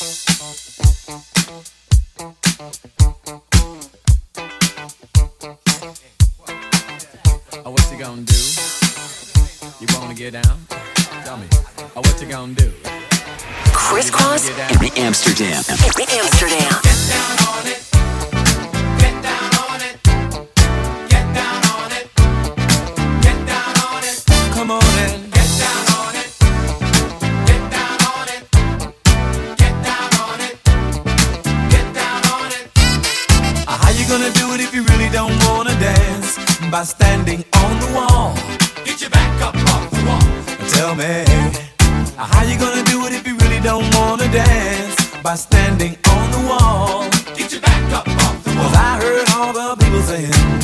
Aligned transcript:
Oh, 0.00 0.04
what 7.64 7.90
you 7.90 7.98
gonna 7.98 8.22
do? 8.22 8.34
You 9.80 9.88
wanna 9.98 10.14
get 10.14 10.34
down? 10.34 10.66
Tell 11.24 11.36
me. 11.36 11.48
Oh, 11.96 12.00
what 12.00 12.20
you 12.22 12.28
gonna 12.28 12.54
do? 12.54 12.70
Crisscross 13.72 14.48
Amsterdam. 14.96 15.64
Amsterdam. 15.66 16.80
Come 16.80 17.87
By 36.70 36.84
standing 36.84 37.44
on 37.54 37.80
the 37.80 37.86
wall. 37.94 38.34
Get 38.84 39.00
your 39.00 39.08
back 39.08 39.42
up 39.42 39.56
off 39.72 39.90
the 39.90 40.04
wall. 40.04 40.68
Tell 40.68 40.94
me. 40.94 41.24
How 42.14 42.42
you 42.44 42.58
gonna 42.58 42.84
do 42.84 43.06
it 43.06 43.14
if 43.14 43.26
you 43.26 43.36
really 43.38 43.58
don't 43.60 43.88
wanna 43.94 44.30
dance? 44.30 44.94
By 45.22 45.34
standing 45.34 45.96
on 46.10 46.30
the 46.30 46.38
wall. 46.46 47.08
Get 47.34 47.52
your 47.52 47.62
back 47.62 47.92
up 47.92 48.06
off 48.08 48.44
the 48.44 48.50
wall. 48.50 48.68
Cause 48.68 48.76
I 48.76 49.00
heard 49.00 49.28
all 49.34 49.52
the 49.54 49.76
people 49.82 50.02
saying, 50.02 50.57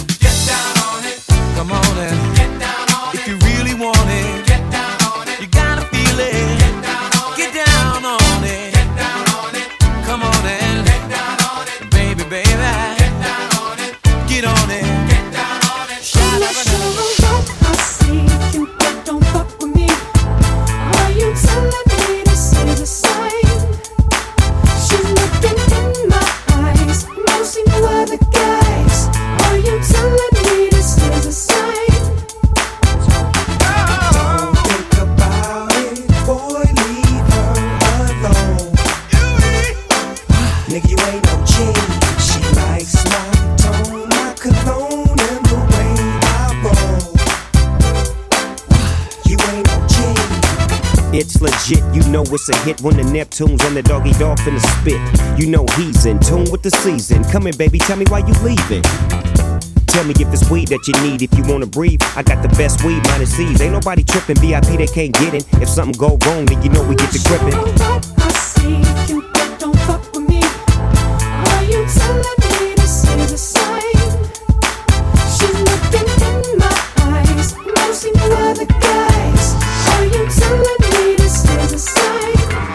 Nigga, 40.75 40.91
you 40.91 40.98
ain't 41.06 41.22
no 41.27 41.34
G. 41.47 41.55
She 42.19 42.41
likes 42.58 42.98
my 43.06 43.22
tone, 43.55 44.08
my 44.08 44.34
cologne, 44.34 45.20
and 45.22 45.47
the 45.47 45.55
way 45.70 45.94
I 46.27 46.50
roll. 46.67 47.14
You 49.25 49.39
ain't 49.55 49.67
no 49.70 49.77
G. 49.86 49.95
It's 51.17 51.41
legit, 51.41 51.84
you 51.95 52.02
know 52.11 52.22
it's 52.22 52.48
a 52.48 52.56
hit 52.64 52.80
when 52.80 52.97
the 52.97 53.05
Neptune's 53.05 53.62
and 53.62 53.77
the 53.77 53.83
doggy 53.84 54.14
dog 54.14 54.39
finna 54.39 54.58
spit. 54.58 54.98
You 55.39 55.47
know 55.47 55.64
he's 55.77 56.06
in 56.06 56.19
tune 56.19 56.50
with 56.50 56.62
the 56.62 56.70
season. 56.70 57.22
Come 57.22 57.47
in, 57.47 57.56
baby, 57.56 57.78
tell 57.78 57.97
me 57.97 58.06
why 58.08 58.19
you 58.27 58.34
leaving. 58.42 58.83
Tell 59.86 60.02
me 60.02 60.14
if 60.19 60.27
it's 60.33 60.50
weed 60.50 60.67
that 60.75 60.89
you 60.89 60.95
need. 61.08 61.22
If 61.22 61.39
you 61.39 61.45
wanna 61.45 61.67
breathe, 61.67 62.02
I 62.17 62.25
got 62.25 62.42
the 62.42 62.48
best 62.58 62.83
weed, 62.83 63.00
minus 63.05 63.30
C's. 63.36 63.61
Ain't 63.61 63.75
nobody 63.75 64.02
tripping, 64.02 64.39
VIP 64.39 64.77
they 64.77 64.89
can't 64.89 65.12
get 65.14 65.34
in. 65.34 65.62
If 65.62 65.69
something 65.69 65.97
go 65.97 66.19
wrong, 66.27 66.47
then 66.47 66.61
you 66.64 66.70
know 66.70 66.83
we 66.83 66.97
get 66.97 67.12
to 67.12 67.19
Sure 67.19 67.39
gripping. 67.39 67.61
what 67.61 67.78
I 68.19 68.28
see. 68.33 69.14
You 69.14 69.22
but 69.33 69.61
don't 69.61 69.78
fuck 69.86 70.02
with 70.12 70.23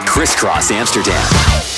Crisscross 0.06 0.70
Amsterdam. 0.70 1.14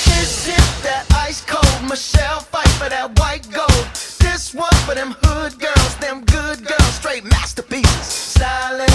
This 0.03 0.47
is 0.47 0.83
that 0.83 1.05
ice 1.15 1.41
cold 1.45 1.89
Michelle 1.89 2.41
fight 2.41 2.67
for 2.79 2.89
that 2.89 3.17
white 3.19 3.49
gold. 3.51 3.87
This 4.19 4.53
one 4.53 4.73
for 4.85 4.95
them 4.95 5.15
hood 5.21 5.57
girls, 5.59 5.95
them 5.97 6.25
good 6.25 6.65
girls, 6.65 6.93
straight 6.95 7.23
masterpieces. 7.23 8.35
Stylin', 8.35 8.87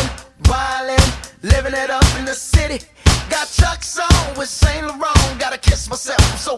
wildin', 0.45 1.33
living 1.43 1.73
it 1.73 1.89
up 1.89 2.05
in 2.19 2.25
the 2.25 2.35
city. 2.35 2.85
Got 3.31 3.49
Chuck's 3.49 3.99
on 3.99 4.37
with 4.37 4.49
Saint 4.49 4.87
Laurent. 4.87 5.39
Gotta 5.39 5.59
kiss 5.59 5.89
myself, 5.89 6.21
I'm 6.33 6.39
so 6.39 6.58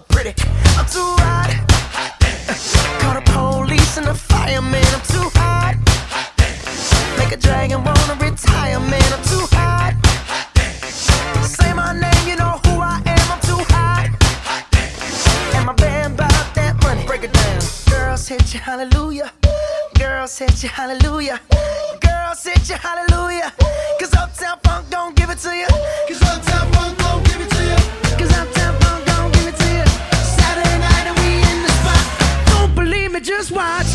Hit 20.60 20.72
hallelujah. 20.72 21.40
Girls 22.02 22.44
hit 22.44 22.68
you, 22.68 22.74
hallelujah. 22.76 23.50
Cause 23.98 24.12
Uptown 24.12 24.58
Funk 24.62 24.90
don't 24.90 25.16
give 25.16 25.30
it 25.30 25.38
to 25.38 25.56
you. 25.56 25.66
Cause 26.06 26.20
Uptown 26.20 26.70
Funk 26.72 26.98
don't 26.98 27.24
give 27.24 27.40
it 27.40 27.48
to 27.48 27.62
you. 27.64 27.76
Cause 28.18 28.30
Uptown 28.36 28.78
Funk 28.82 29.06
don't 29.06 29.32
give 29.32 29.46
it 29.48 29.56
to 29.56 29.68
you. 29.72 29.86
Saturday 30.36 30.78
night 30.78 31.06
and 31.08 31.16
we 31.20 31.40
in 31.50 31.62
the 31.62 31.72
spot. 31.80 32.46
Don't 32.48 32.74
believe 32.74 33.12
me, 33.12 33.20
just 33.20 33.52
watch. 33.52 33.89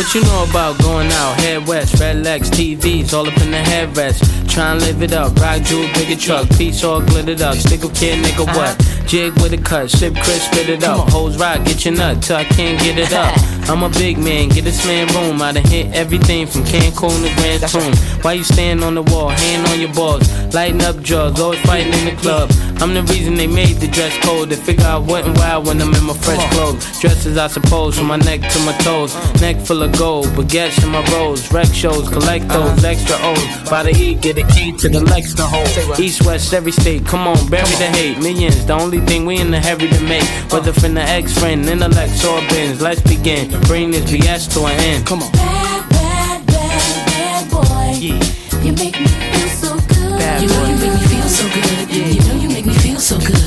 What 0.00 0.14
you 0.14 0.22
know 0.22 0.46
about 0.48 0.78
going 0.80 1.12
out? 1.12 1.38
Head 1.40 1.68
west, 1.68 2.00
red 2.00 2.24
legs, 2.24 2.48
TVs, 2.48 3.12
all 3.12 3.28
up 3.28 3.36
in 3.42 3.50
the 3.50 3.58
headrest. 3.58 4.24
Try 4.48 4.72
and 4.72 4.80
live 4.80 5.02
it 5.02 5.12
up. 5.12 5.36
Rock 5.36 5.60
jewel, 5.60 5.86
bigger 5.92 6.18
truck, 6.18 6.48
piece 6.56 6.82
all 6.82 7.02
glittered 7.02 7.42
up. 7.42 7.56
Stick 7.56 7.84
a 7.84 7.90
kid, 7.90 8.24
nigga, 8.24 8.46
what? 8.56 9.06
Jig 9.06 9.34
with 9.42 9.52
a 9.52 9.58
cut, 9.58 9.90
sip 9.90 10.14
Chris, 10.14 10.46
spit 10.46 10.70
it 10.70 10.84
up. 10.84 11.10
Hoes 11.10 11.36
rock, 11.36 11.62
get 11.66 11.84
your 11.84 11.92
nut 11.92 12.22
till 12.22 12.36
I 12.36 12.44
can't 12.44 12.80
get 12.80 12.96
it 12.96 13.12
up. 13.12 13.34
I'm 13.68 13.82
a 13.82 13.90
big 13.90 14.16
man, 14.16 14.48
get 14.48 14.64
this 14.64 14.86
man 14.86 15.06
room. 15.08 15.42
I 15.42 15.52
done 15.52 15.64
hit 15.64 15.94
everything 15.94 16.46
from 16.46 16.62
Cancun 16.62 17.22
to 17.22 17.34
Grand 17.36 17.68
Tune. 17.68 18.22
Why 18.22 18.32
you 18.32 18.42
stand 18.44 18.82
on 18.82 18.94
the 18.94 19.02
wall, 19.02 19.28
hand 19.28 19.68
on 19.68 19.80
your 19.80 19.92
balls, 19.92 20.26
lighting 20.54 20.80
up 20.80 21.02
drugs, 21.02 21.38
always 21.38 21.60
fighting 21.60 21.92
in 21.92 22.06
the 22.06 22.20
club. 22.22 22.50
I'm 22.80 22.94
the 22.94 23.02
reason 23.02 23.34
they 23.34 23.46
made 23.46 23.76
the 23.76 23.88
dress 23.88 24.16
code. 24.24 24.48
They 24.48 24.56
figure 24.56 24.86
I 24.86 24.96
wasn't 24.96 25.36
wild 25.36 25.66
when 25.66 25.82
I'm 25.82 25.92
in 25.94 26.04
my 26.04 26.14
fresh 26.14 26.42
clothes. 26.54 27.00
Dresses, 27.00 27.36
I 27.36 27.46
suppose, 27.48 27.98
from 27.98 28.06
my 28.06 28.16
neck 28.16 28.40
to 28.40 28.58
my 28.60 28.72
toes. 28.78 29.12
Neck 29.42 29.58
full 29.58 29.82
of 29.82 29.92
gold, 29.98 30.28
baguettes 30.28 30.82
in 30.82 30.88
my 30.88 31.04
rolls. 31.12 31.52
Rec 31.52 31.66
shows, 31.74 32.08
collect 32.08 32.48
those 32.48 32.70
uh-huh. 32.70 32.86
extra 32.86 33.16
O's. 33.20 33.68
By 33.68 33.82
the 33.82 33.90
E, 33.90 34.14
get 34.14 34.38
a 34.38 34.46
key 34.54 34.72
to 34.78 34.88
the 34.88 35.00
Lex 35.00 35.34
to 35.34 35.42
hold. 35.44 36.00
East, 36.00 36.24
west, 36.24 36.54
every 36.54 36.72
state, 36.72 37.04
come 37.04 37.28
on, 37.28 37.36
bury 37.50 37.68
the 37.76 37.90
hate. 37.98 38.16
Millions, 38.18 38.64
the 38.64 38.72
only 38.72 39.00
thing 39.00 39.26
we 39.26 39.38
in 39.38 39.50
the 39.50 39.60
hurry 39.60 39.88
to 39.88 40.02
make. 40.04 40.22
Uh-huh. 40.22 40.56
Whether 40.56 40.72
from 40.72 40.94
the 40.94 41.02
ex 41.02 41.38
friend, 41.38 41.66
intellect, 41.66 42.24
or 42.24 42.40
bins. 42.48 42.80
Let's 42.80 43.02
begin. 43.02 43.50
Bring 43.62 43.90
this 43.90 44.10
BS 44.10 44.52
to 44.54 44.64
an 44.64 44.80
end. 44.80 45.06
Come 45.06 45.22
on. 45.22 45.30
Bad, 45.32 45.88
bad, 45.90 46.46
bad, 46.46 47.06
bad 47.06 47.50
boy. 47.50 47.98
You 47.98 48.39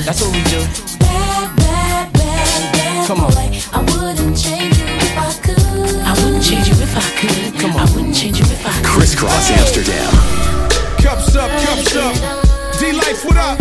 That's 0.05 0.19
what 0.21 0.35
we 0.35 0.43
do. 0.51 0.59
Bad, 0.99 1.55
bad, 1.55 2.11
bad, 2.11 2.73
bad 2.75 3.07
Come 3.07 3.21
on. 3.21 3.31
boy. 3.31 3.55
I 3.71 3.79
wouldn't 3.87 4.35
change 4.35 4.75
you 4.77 4.85
if 4.99 5.15
I 5.15 5.31
could. 5.39 5.95
I 6.03 6.11
wouldn't 6.19 6.43
change 6.43 6.67
you 6.67 6.75
if 6.75 6.91
I 6.91 7.07
could. 7.15 7.59
Come 7.61 7.71
on. 7.71 7.87
I 7.87 7.91
wouldn't 7.95 8.13
change 8.13 8.37
you 8.37 8.45
if 8.45 8.67
I 8.67 8.71
could. 8.73 8.85
Crisscross 8.85 9.49
Amsterdam. 9.51 10.11
Cups 10.99 11.35
up, 11.37 11.49
cups 11.63 11.95
up. 11.95 12.15
D 12.79 12.91
Life, 12.91 13.23
what 13.23 13.37
up? 13.37 13.57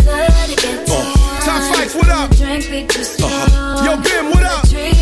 Top 1.47 1.63
Fights, 1.71 1.95
what 1.95 2.09
up? 2.09 2.29
Uh-huh. 2.31 3.85
Yo, 3.85 3.95
Ben, 4.03 4.29
what 4.29 4.43
up? 4.43 4.67
Diddy, 4.67 4.99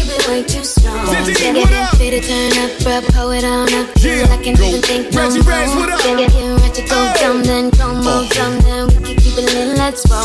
what 1.57 1.73
up? 1.73 1.97
Turn 1.97 2.53
up, 2.61 2.71
bro, 2.83 3.01
pull 3.13 3.31
it 3.31 3.44
on 3.44 3.65
up. 3.73 3.89
Yeah, 3.97 4.29
I 4.29 4.37
can 4.44 4.55
go. 4.55 4.65
even 4.65 4.81
think 4.81 5.13
no 5.13 5.21
Reggie 5.21 5.41
more. 5.41 5.49
Reyes, 5.49 5.73
what 5.75 5.89
up? 5.89 6.01
Go 7.21 7.41
then 7.41 7.71
then 7.71 8.87
we 9.01 9.15
can 9.15 9.20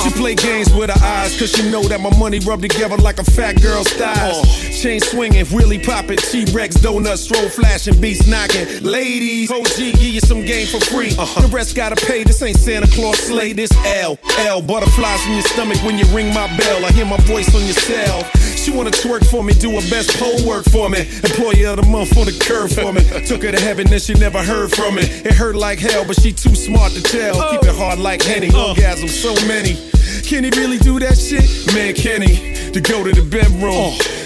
She 0.03 0.11
play 0.11 0.35
games 0.35 0.73
with 0.73 0.91
her 0.91 1.05
eyes, 1.05 1.39
cause 1.39 1.51
she 1.53 1.69
know 1.71 1.83
that 1.83 2.01
my 2.01 2.11
money 2.19 2.39
rub 2.41 2.61
together 2.63 2.97
like 2.97 3.19
a 3.19 3.25
fat 3.25 3.61
girl's 3.63 3.89
thighs. 3.93 4.56
Chain 4.87 5.01
swinging, 5.01 5.45
wheelie 5.47 5.85
popping, 5.85 6.17
T-Rex 6.17 6.77
donuts, 6.77 7.23
stroll 7.23 7.49
flashing, 7.49 8.01
beats 8.01 8.29
knocking. 8.29 8.85
Ladies, 8.85 9.51
OG, 9.51 9.99
give 9.99 10.15
you 10.15 10.21
some 10.21 10.45
game 10.45 10.69
for 10.69 10.79
free. 10.79 11.11
Uh-huh. 11.19 11.41
The 11.41 11.49
rest 11.49 11.75
gotta 11.75 11.97
pay, 11.97 12.23
this 12.23 12.41
ain't 12.41 12.57
Santa 12.57 12.87
Claus 12.87 13.19
sleigh, 13.19 13.53
this 13.53 13.73
L. 13.85 14.17
L, 14.39 14.63
butterflies 14.63 15.27
in 15.27 15.33
your 15.33 15.43
stomach 15.43 15.83
when 15.83 15.99
you 15.99 16.05
ring 16.15 16.29
my 16.29 16.47
bell. 16.57 16.85
I 16.85 16.93
hear 16.93 17.05
my 17.05 17.17
voice 17.27 17.53
on 17.53 17.65
your 17.65 17.75
cell. 17.75 18.23
She 18.55 18.71
wanna 18.71 18.93
twerk 18.93 19.29
for 19.29 19.43
me, 19.43 19.55
do 19.55 19.73
her 19.73 19.91
best 19.91 20.17
pole 20.21 20.39
work 20.47 20.65
for 20.67 20.89
me. 20.89 21.01
Employee 21.01 21.67
of 21.67 21.79
the 21.83 21.87
month 21.91 22.17
on 22.17 22.27
the 22.27 22.39
curve 22.47 22.71
for 22.71 22.93
me. 22.93 23.03
Took 23.27 23.43
her 23.43 23.51
to 23.51 23.61
heaven, 23.61 23.89
then 23.89 23.99
she 23.99 24.15
never 24.15 24.41
heard 24.41 24.71
from 24.71 24.95
me. 24.95 25.03
It 25.03 25.35
hurt 25.35 25.57
like 25.57 25.81
hell, 25.81 26.05
but 26.07 26.15
she 26.15 26.31
too 26.31 26.55
smart 26.55 26.93
to 26.93 27.03
tell. 27.03 27.35
Keep 27.51 27.65
it 27.65 27.75
hard 27.75 27.99
like 27.99 28.23
Henny, 28.23 28.51
uh. 28.55 28.69
orgasm 28.69 29.09
so 29.09 29.35
many. 29.49 29.75
Can 30.23 30.45
he 30.45 30.51
really 30.51 30.79
do 30.79 31.01
that 31.01 31.19
shit? 31.19 31.75
Man, 31.75 31.93
can 31.93 32.23
he? 32.23 32.71
To 32.71 32.81
go 32.81 33.03
to 33.03 33.11
the 33.11 33.29
bedroom. 33.29 33.99
Uh. 33.99 34.26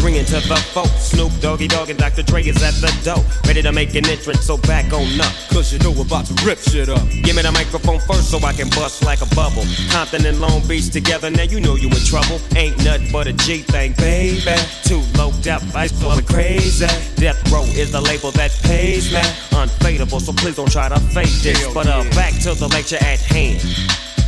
three 0.00 0.16
to 0.24 0.40
the 0.48 0.56
four. 0.72 0.86
Snoop 0.98 1.32
Doggy 1.40 1.68
Dogg 1.68 1.90
and 1.90 1.98
Dr. 1.98 2.22
Dre 2.22 2.42
is 2.42 2.62
at 2.62 2.74
the 2.80 2.90
door. 3.04 3.22
Ready 3.46 3.62
to 3.62 3.72
make 3.72 3.94
an 3.94 4.06
entrance, 4.08 4.40
so 4.46 4.56
back 4.56 4.92
on 4.92 5.20
up. 5.20 5.32
Cause 5.52 5.72
you 5.72 5.78
know 5.80 5.90
we're 5.92 6.06
about 6.06 6.26
to 6.26 6.34
rip 6.44 6.58
shit 6.58 6.88
up. 6.88 7.06
Give 7.22 7.36
me 7.36 7.42
the 7.42 7.52
microphone 7.52 8.00
first 8.00 8.30
so 8.30 8.38
I 8.38 8.52
can 8.52 8.68
bust 8.70 9.04
like 9.04 9.20
a 9.20 9.28
bubble. 9.34 9.64
Compton 9.90 10.24
and 10.26 10.40
Long 10.40 10.66
Beach 10.66 10.90
together, 10.90 11.30
now 11.30 11.42
you 11.42 11.60
know 11.60 11.76
you 11.76 11.88
in 11.88 12.02
trouble. 12.04 12.40
Ain't 12.56 12.76
nothing 12.84 13.12
but 13.12 13.26
a 13.26 13.32
G 13.32 13.58
thing, 13.62 13.92
baby. 13.98 14.40
Too 14.84 15.02
low 15.16 15.32
depth, 15.42 15.74
ice 15.76 15.92
going 16.00 16.24
crazy. 16.24 16.86
Death 17.16 17.40
Row 17.52 17.64
is 17.64 17.92
the 17.92 18.00
label 18.00 18.30
that 18.32 18.50
pays 18.62 19.12
me. 19.12 19.20
Unfadable, 19.52 20.20
so 20.20 20.32
please 20.32 20.56
don't 20.56 20.70
try 20.72 20.88
to 20.88 20.98
fake 21.12 21.34
this. 21.42 21.60
But 21.74 21.86
uh, 21.86 22.04
back 22.16 22.32
to 22.42 22.54
the 22.54 22.68
lecture 22.68 22.98
at 23.00 23.20
hand. 23.20 23.60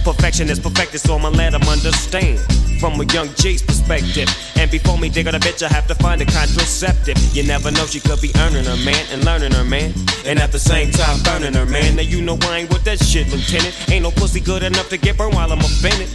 Perfection 0.04 0.50
is 0.50 0.58
perfected, 0.58 1.00
so 1.00 1.16
I'ma 1.16 1.28
let 1.28 1.54
'em 1.54 1.62
understand. 1.62 2.40
From 2.82 3.00
a 3.00 3.04
young 3.14 3.28
G's 3.36 3.62
perspective. 3.62 4.28
And 4.56 4.68
before 4.68 4.98
me 4.98 5.08
dig 5.08 5.28
a 5.28 5.30
bitch, 5.30 5.62
I 5.62 5.68
have 5.68 5.86
to 5.86 5.94
find 5.94 6.20
a 6.20 6.24
contraceptive. 6.24 7.16
You 7.32 7.44
never 7.44 7.70
know, 7.70 7.86
she 7.86 8.00
could 8.00 8.20
be 8.20 8.32
earning 8.38 8.64
her 8.64 8.76
man 8.84 9.06
and 9.12 9.24
learning 9.24 9.52
her 9.52 9.62
man. 9.62 9.94
And 10.26 10.40
at 10.40 10.50
the 10.50 10.58
same 10.58 10.90
time, 10.90 11.22
burning 11.22 11.54
her 11.54 11.64
man. 11.64 11.94
Now 11.94 12.02
you 12.02 12.20
know 12.20 12.36
I 12.42 12.58
ain't 12.58 12.70
with 12.70 12.82
that 12.82 12.98
shit, 12.98 13.30
Lieutenant. 13.30 13.72
Ain't 13.88 14.02
no 14.02 14.10
pussy 14.10 14.40
good 14.40 14.64
enough 14.64 14.88
to 14.88 14.98
get 14.98 15.16
burned 15.16 15.34
while 15.34 15.52
I'm 15.52 15.60
offended. 15.60 16.08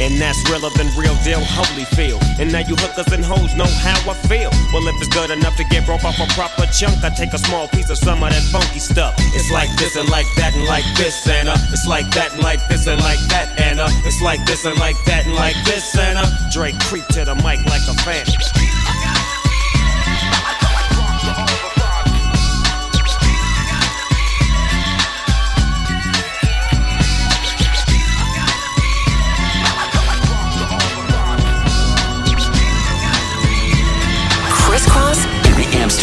And 0.00 0.16
that's 0.20 0.40
realer 0.48 0.70
than 0.76 0.88
real 0.96 1.14
deal, 1.22 1.40
Holyfield. 1.40 2.24
And 2.40 2.50
now 2.50 2.60
you 2.60 2.74
hookers 2.76 3.12
and 3.12 3.24
hoes 3.24 3.54
know 3.54 3.68
how 3.84 3.98
I 4.10 4.14
feel. 4.26 4.50
Well, 4.72 4.86
if 4.88 4.96
it's 4.96 5.12
good 5.12 5.30
enough 5.30 5.56
to 5.56 5.64
get 5.64 5.84
broke 5.84 6.04
off 6.04 6.18
a 6.18 6.26
proper 6.34 6.66
chunk, 6.72 7.04
I 7.04 7.10
take 7.10 7.32
a 7.32 7.38
small 7.38 7.68
piece 7.68 7.90
of 7.90 7.98
some 7.98 8.22
of 8.22 8.30
that 8.30 8.42
funky 8.50 8.80
stuff. 8.80 9.14
It's 9.36 9.50
like 9.50 9.68
this 9.76 9.96
and 9.96 10.08
like 10.08 10.26
that 10.36 10.54
and 10.56 10.64
like 10.64 10.88
this 10.96 11.28
and 11.28 11.48
it's 11.72 11.86
like 11.86 12.08
that 12.12 12.32
and 12.32 12.42
like 12.42 12.60
this 12.68 12.86
and 12.86 13.00
like 13.00 13.20
that 13.28 13.50
uh, 13.80 13.88
it's 14.04 14.20
like 14.20 14.44
this 14.44 14.64
and 14.64 14.78
like 14.78 14.96
that 15.06 15.26
and 15.26 15.34
like 15.34 15.56
this 15.64 15.96
and 15.96 16.18
Drake 16.52 16.78
creep 16.80 17.06
to 17.08 17.24
the 17.24 17.34
mic 17.36 17.64
like 17.66 17.82
a 17.88 17.94
fan. 18.02 18.79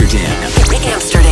Amsterdam. 0.08 0.86
Amsterdam. 0.94 1.27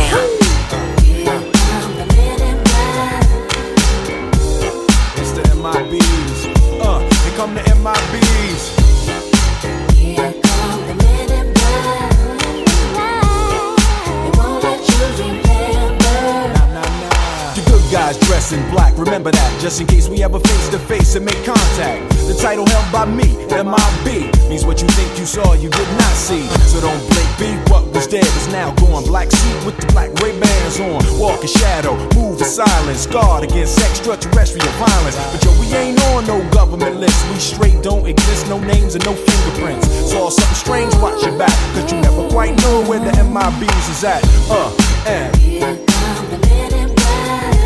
Dressed 18.46 18.52
in 18.52 18.70
black. 18.70 18.96
Remember 18.98 19.30
that, 19.30 19.60
just 19.60 19.80
in 19.80 19.86
case 19.86 20.08
we 20.08 20.22
ever 20.22 20.38
face 20.38 20.68
to 20.70 20.78
face 20.78 21.14
and 21.14 21.24
make 21.24 21.42
contact. 21.44 22.08
The 22.26 22.34
title 22.40 22.66
held 22.66 22.92
by 22.92 23.04
me, 23.06 23.26
MIB, 23.50 24.32
means 24.48 24.64
what 24.64 24.82
you 24.82 24.88
think 24.88 25.18
you 25.18 25.26
saw, 25.26 25.54
you 25.54 25.70
did 25.70 25.88
not 25.98 26.14
see. 26.14 26.46
So 26.70 26.80
don't 26.80 26.98
blink, 27.10 27.30
be 27.38 27.50
what 27.70 27.86
was 27.94 28.06
dead 28.06 28.24
is 28.24 28.48
now 28.48 28.72
gone. 28.74 29.04
Black 29.04 29.30
suit 29.30 29.64
with 29.64 29.76
the 29.78 29.86
black 29.92 30.10
Ray 30.20 30.38
Bans 30.38 30.80
on. 30.80 31.02
Walk 31.18 31.42
in 31.42 31.48
shadow, 31.48 31.96
move 32.14 32.38
in 32.40 32.46
silence, 32.46 33.06
guard 33.06 33.44
against 33.44 33.78
extraterrestrial 33.78 34.72
violence. 34.78 35.16
But 35.32 35.44
yo, 35.44 35.50
we 35.60 35.66
ain't 35.74 36.00
on 36.14 36.26
no 36.26 36.38
government 36.50 36.96
list. 36.96 37.18
We 37.30 37.38
straight 37.38 37.82
don't 37.82 38.06
exist, 38.06 38.48
no 38.48 38.58
names 38.60 38.94
and 38.94 39.04
no 39.04 39.14
fingerprints. 39.14 39.86
Saw 40.10 40.30
something 40.30 40.56
strange, 40.56 40.94
watch 40.96 41.22
your 41.22 41.38
back, 41.38 41.56
cause 41.74 41.90
you 41.92 42.00
never 42.00 42.28
quite 42.28 42.56
know 42.62 42.84
where 42.84 43.00
the 43.00 43.12
MIBs 43.22 43.90
is 43.90 44.04
at. 44.04 44.22
Uh, 44.50 44.70
and. 45.06 45.86
Crisscross 45.96 47.65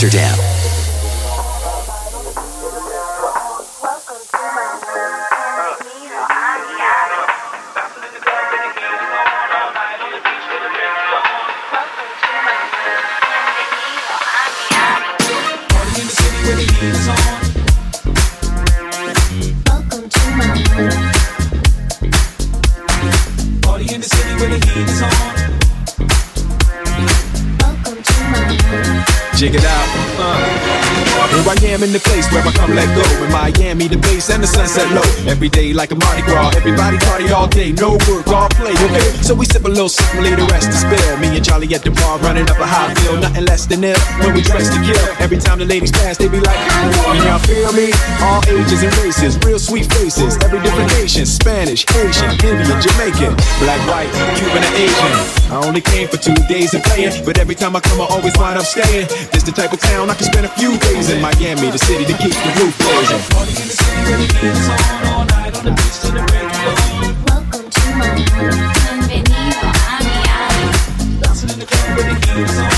Amsterdam. 0.00 0.67
Sunset 34.78 34.94
low. 34.94 35.30
Every 35.30 35.48
day 35.48 35.72
like 35.72 35.90
a 35.90 35.96
Mardi 35.96 36.22
Gras. 36.22 36.54
Everybody 36.56 36.98
party 36.98 37.30
all 37.30 37.46
day. 37.48 37.72
No 37.72 37.98
work, 38.08 38.26
all 38.28 38.48
play, 38.50 38.72
okay? 38.72 39.08
So 39.22 39.34
we 39.34 39.46
sip 39.46 39.64
a 39.64 39.68
little 39.68 39.88
something, 39.88 40.22
leave 40.22 40.36
the 40.36 40.46
rest 40.46 40.66
to 40.66 40.76
spill. 40.76 41.16
Me 41.18 41.36
and 41.36 41.44
Charlie 41.44 41.72
at 41.74 41.82
the 41.82 41.90
bar 41.90 42.18
running 42.18 42.48
up 42.48 42.58
a 42.58 42.66
high 42.66 42.92
bill. 43.02 43.20
Nothing 43.20 43.44
less 43.44 43.66
than 43.66 43.84
ill 43.84 43.98
when 44.20 44.34
we 44.34 44.42
dress 44.42 44.68
to 44.70 44.80
kill. 44.82 45.04
Every 45.20 45.38
time 45.38 45.58
the 45.58 45.64
ladies 45.64 45.92
pass, 45.92 46.16
they 46.18 46.28
be 46.28 46.40
like, 46.40 46.58
Can 46.68 47.16
y'all 47.26 47.38
feel 47.38 47.72
me? 47.72 47.92
All 48.22 48.42
ages 48.48 48.82
and 48.82 48.94
races, 48.98 49.38
real 49.44 49.58
sweet 49.58 49.90
faces. 49.92 50.36
Every 50.44 50.60
different 50.60 50.90
nation 50.92 51.26
Spanish, 51.26 51.84
Asian, 51.94 52.30
Indian, 52.44 52.78
Jamaican, 52.80 53.34
black, 53.60 53.80
white, 53.88 54.10
Cuban, 54.38 54.62
and 54.62 54.74
Asian. 54.74 55.12
I 55.50 55.62
only 55.64 55.80
came 55.80 56.08
for 56.08 56.18
two 56.18 56.36
days 56.48 56.74
of 56.74 56.82
playing, 56.84 57.24
but 57.24 57.38
every 57.38 57.54
time 57.54 57.74
I 57.74 57.80
come, 57.80 58.00
I 58.00 58.06
always 58.06 58.36
wind 58.36 58.58
up 58.58 58.64
staying. 58.64 59.08
This 59.48 59.56
the 59.56 59.62
type 59.62 59.72
of 59.72 59.80
town 59.80 60.10
I 60.10 60.14
can 60.14 60.24
spend 60.24 60.44
a 60.44 60.50
few 60.50 60.76
days 60.76 61.08
in 61.08 61.22
Miami, 61.22 61.70
the 61.70 61.78
city 61.78 62.04
that 62.04 62.20
keeps 62.20 62.36
the 62.36 62.52
roof 62.60 62.76
blazing. 62.84 63.22
Welcome 67.24 67.70
to 67.70 67.82
my 67.96 68.08
home, 68.36 68.60
bienvenido 69.08 69.56
a 69.62 69.72
Miami. 69.88 70.68
Dancing 71.22 71.48
in 71.48 71.58
the 71.60 71.64
club 71.64 71.96
with 71.96 72.20
the 72.20 72.60
I'm 72.60 72.77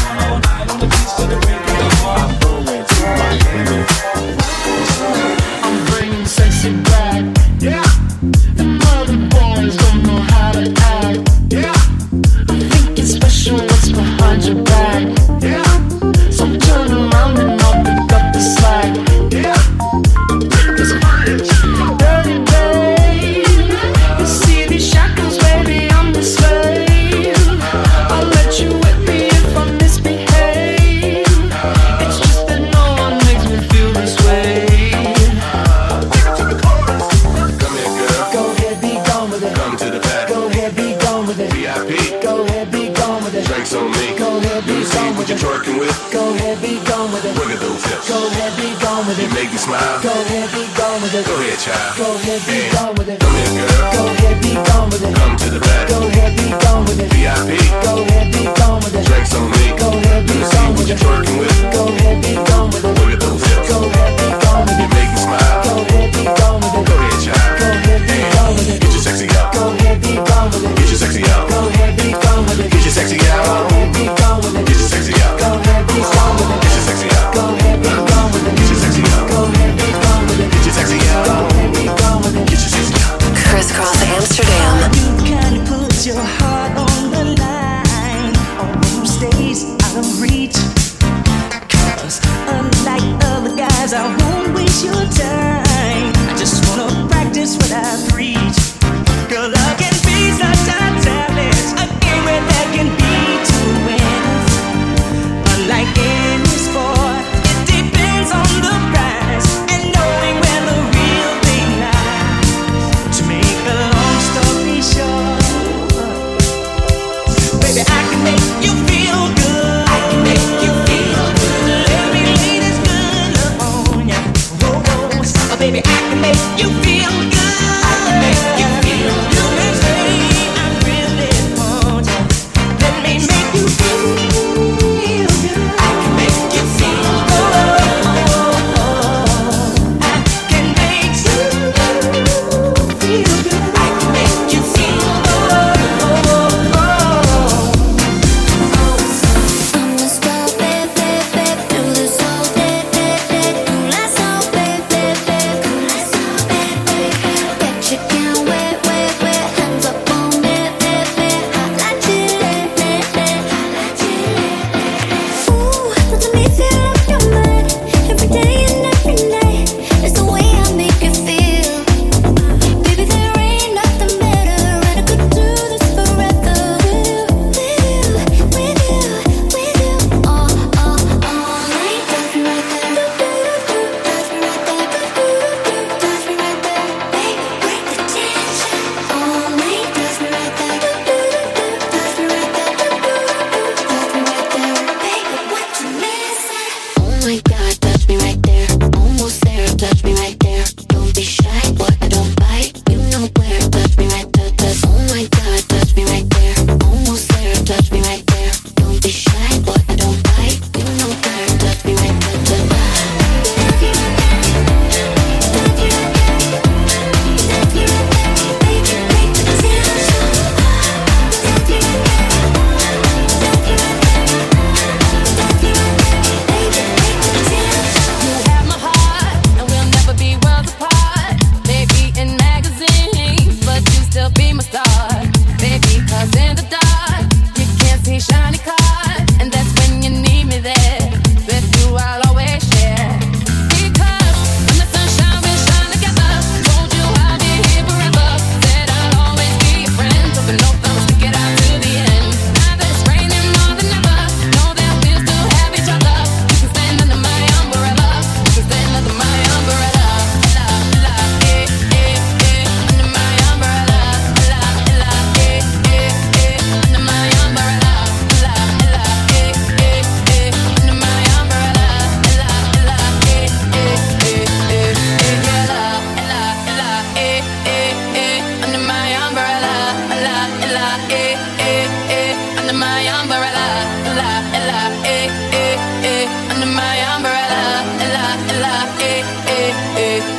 touch 199.80 200.04
me 200.04 200.19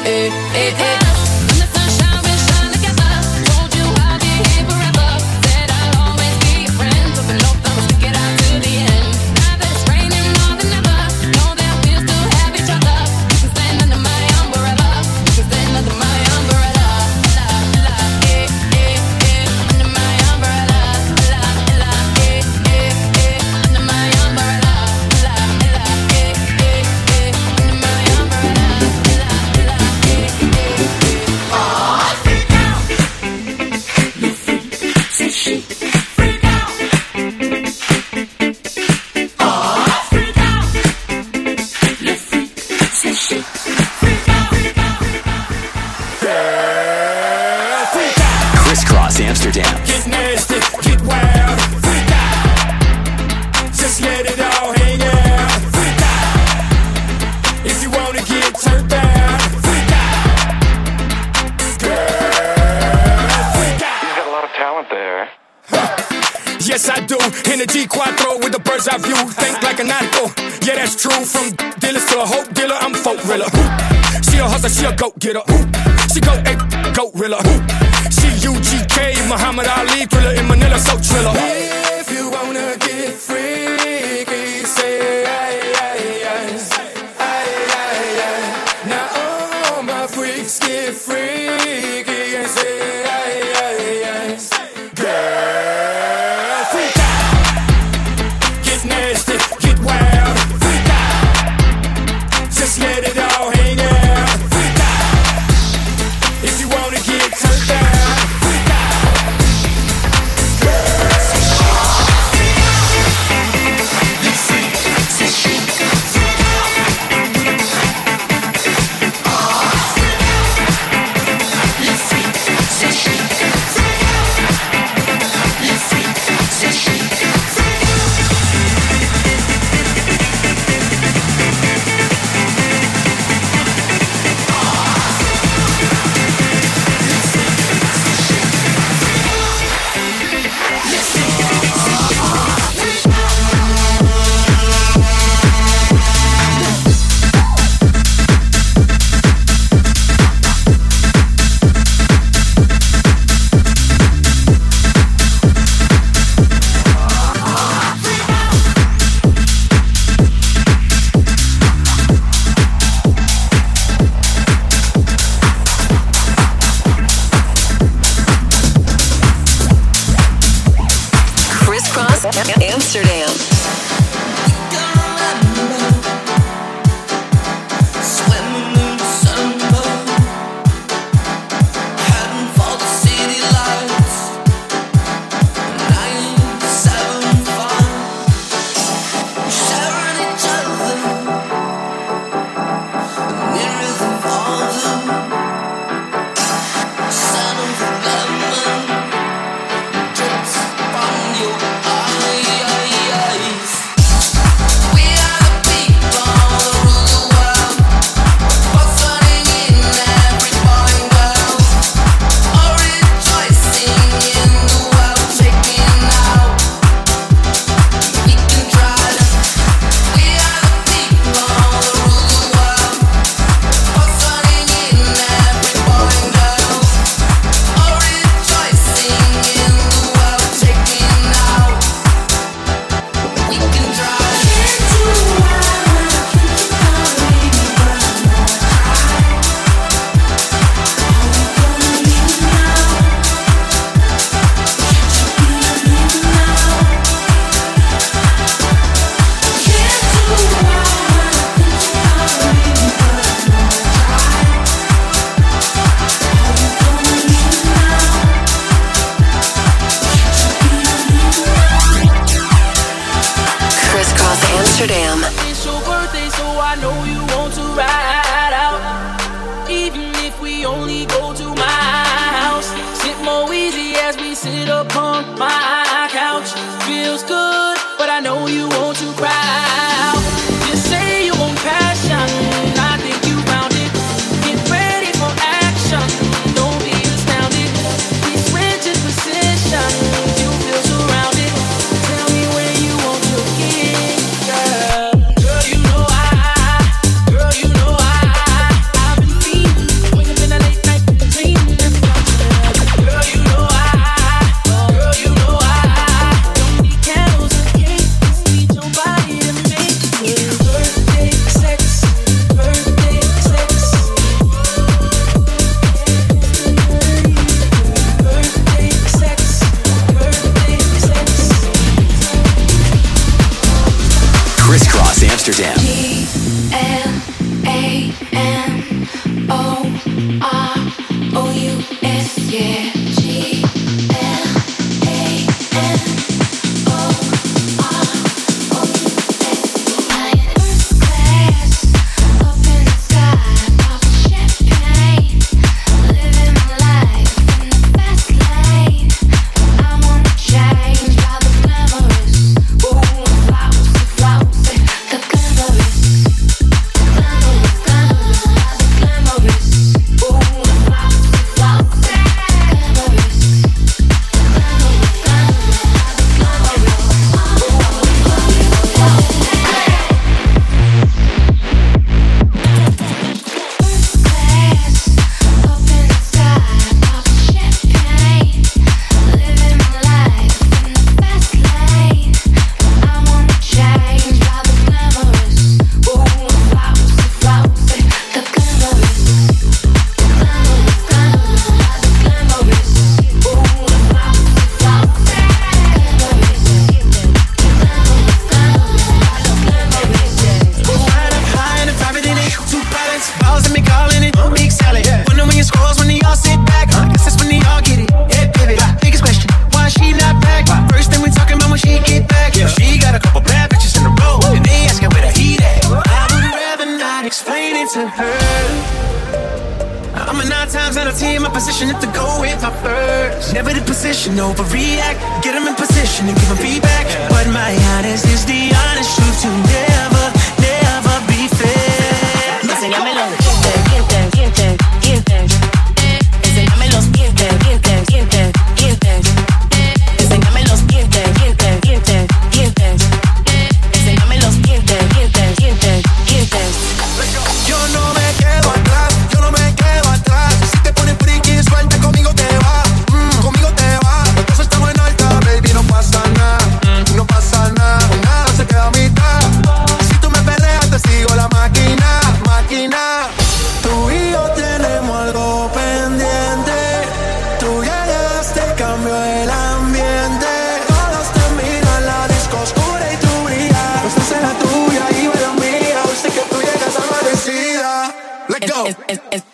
eh, 0.03 0.27
eh, 0.55 0.74
eh. 0.79 1.00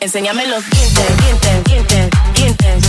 Enséñame 0.08 0.48
los 0.48 0.64
dientes, 0.70 1.06
dientes, 1.18 1.64
dientes, 1.66 2.10
dientes. 2.34 2.84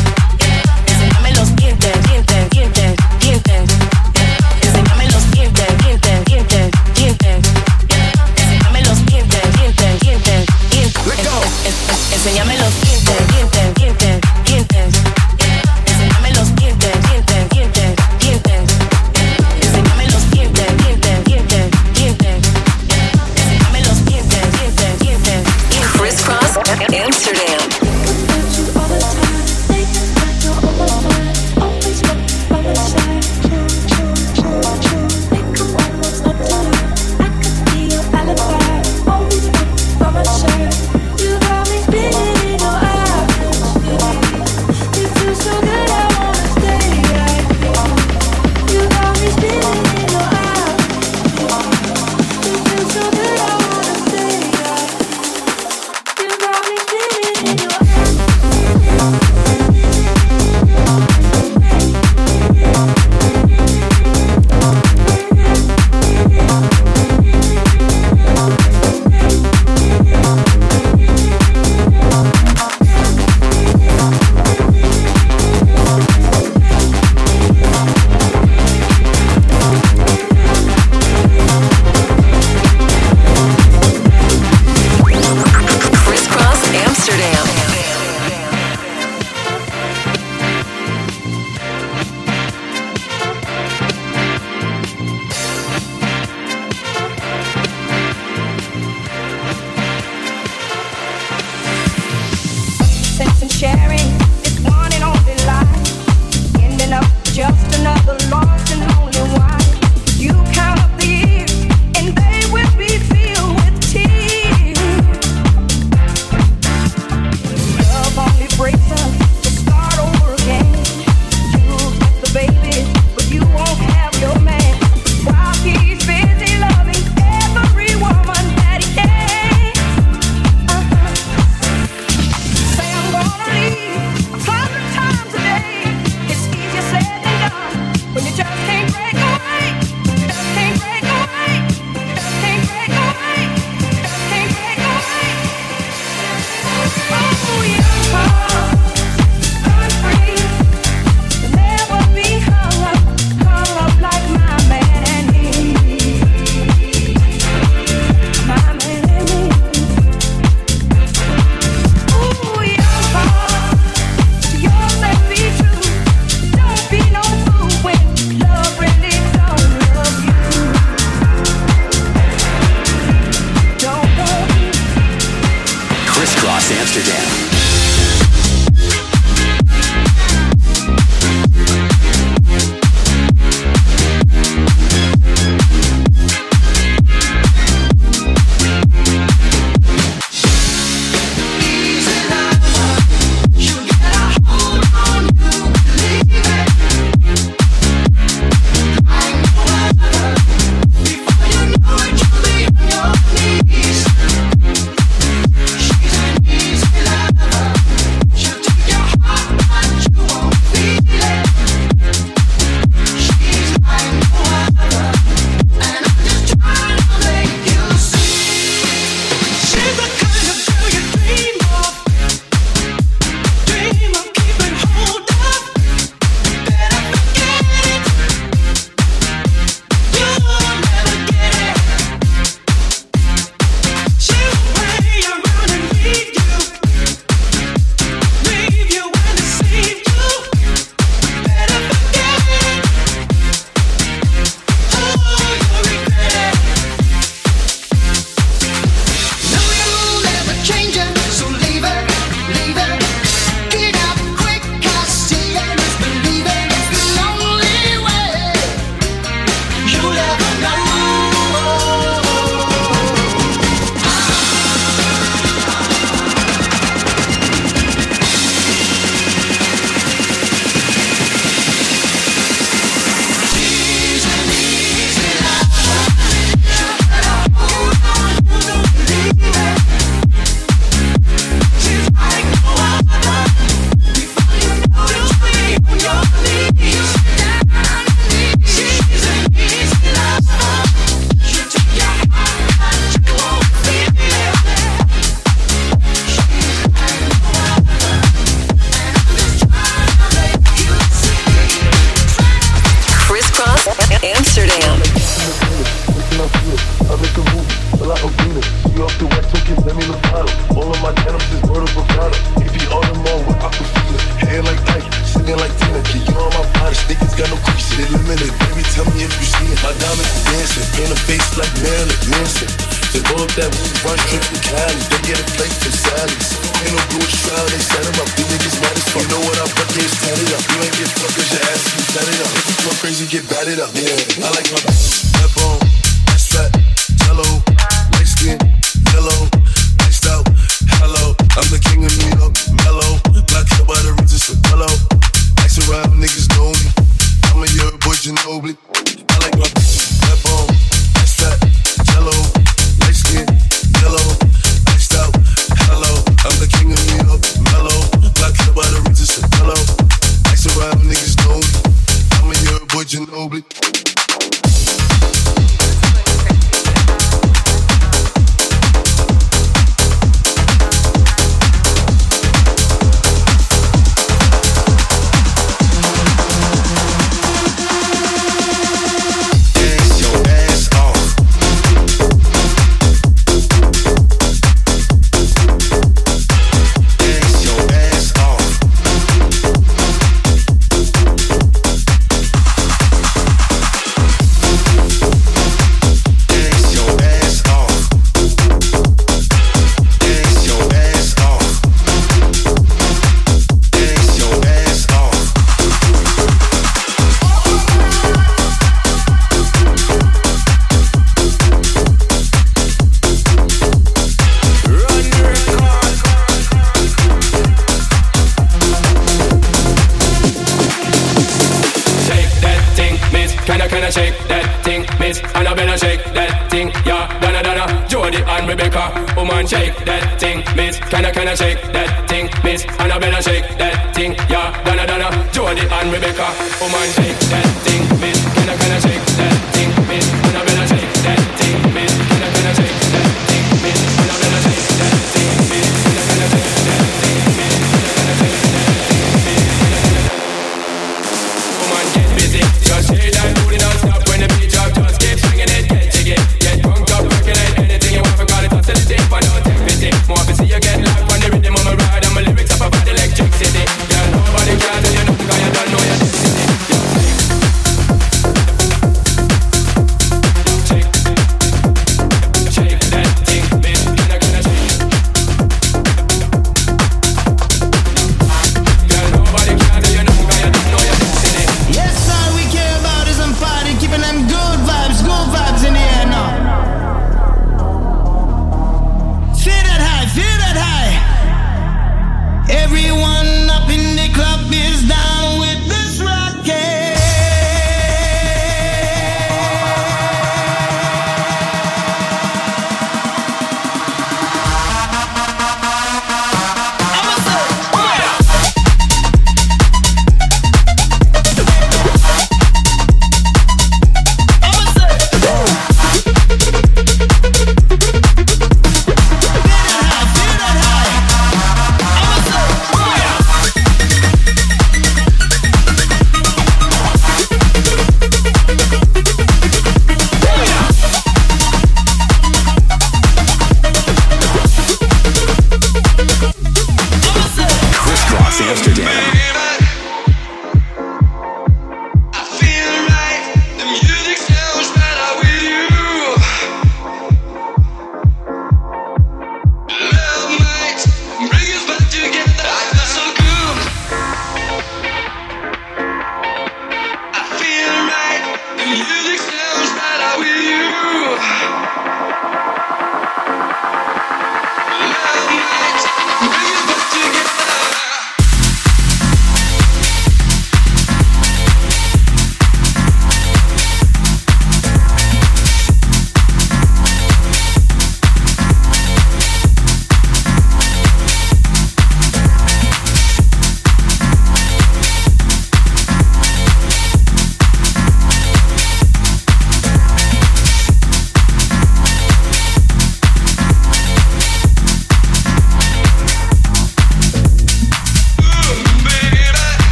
Enséñame 0.87 1.33
los 1.33 1.57
dientes, 1.57 1.93
dientes, 2.09 2.51
dientes, 2.51 2.95
dientes. 3.19 3.63
Enséñame 4.63 5.11
los 5.11 5.31
dientes, 5.33 5.67
dientes, 5.83 6.25
dientes, 6.27 6.71
dientes. 6.95 7.39
Enséñame 8.37 8.83
los 8.83 9.07
dientes, 9.07 9.43
dientes, 9.59 10.01
dientes, 10.01 10.47
dientes. 10.71 11.07
Enséñame 12.13 12.57
los 12.57 12.88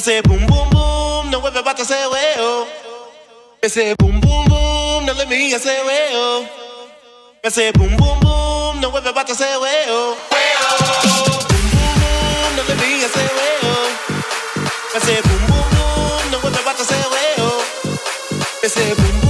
say 0.00 0.22
boom 0.22 0.46
boom 0.46 0.70
boom, 0.70 1.30
no 1.30 1.38
ever 1.46 1.58
about 1.58 1.76
to 1.76 1.84
say 1.84 2.06
way 2.08 2.34
I 3.62 3.66
say 3.68 3.94
boom 3.98 4.18
boom 4.20 4.48
boom, 4.48 5.04
no 5.04 5.12
let 5.12 5.28
me 5.28 5.36
hear 5.36 5.58
say 5.58 5.84
way 5.86 6.48
I 7.44 7.48
say 7.50 7.70
boom 7.72 7.96
boom 7.98 8.18
boom, 8.20 8.80
no 8.80 8.88
ever 8.96 9.10
about 9.10 9.26
to 9.26 9.34
say 9.34 9.58
way 9.60 9.84
oh. 9.88 10.16
Boom 11.50 11.66
boom 11.74 11.94
boom, 12.00 12.56
no 12.56 12.62
let 12.68 12.78
me 12.80 12.86
hear 12.96 13.08
say 13.08 13.28
way 13.28 13.54
I 14.94 14.98
say 15.04 15.20
boom 15.20 15.42
boom 15.50 15.68
boom, 15.76 16.32
no 16.32 16.38
ever 16.48 16.60
about 16.62 16.76
to 16.78 16.84
say 16.84 17.02
way 17.12 17.34
I 18.64 18.68
say 18.68 18.94
boom 18.94 19.20
boom. 19.20 19.29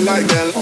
you 0.00 0.06
like 0.06 0.26
that. 0.28 0.59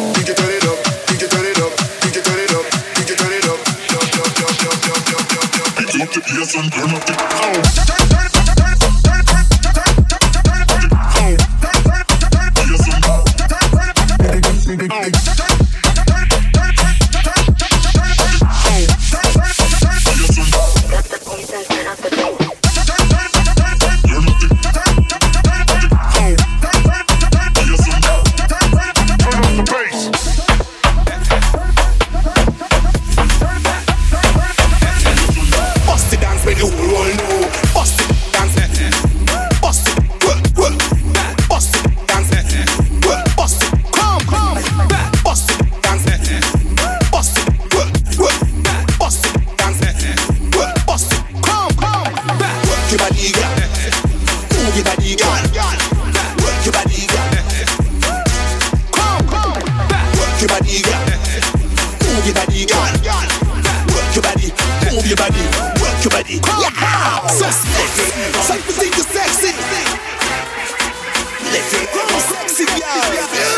Sexy 72.89 73.57